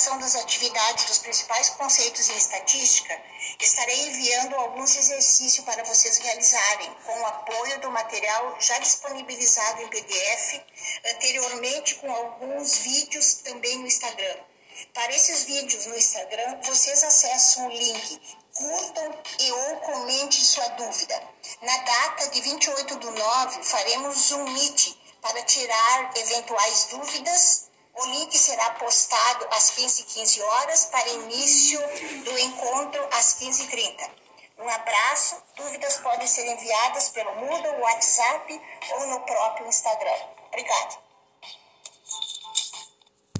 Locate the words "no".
13.78-13.86, 15.86-15.96, 39.06-39.20